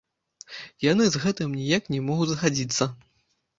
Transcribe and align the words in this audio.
Яны 0.91 1.07
з 1.17 1.21
гэтым 1.27 1.53
ніяк 1.59 1.93
не 1.97 2.01
могуць 2.09 2.33
згадзіцца. 2.33 2.83